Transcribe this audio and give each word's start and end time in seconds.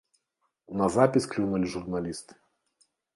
На 0.79 0.87
запіс 0.95 1.27
клюнулі 1.33 1.69
журналісты. 1.73 2.33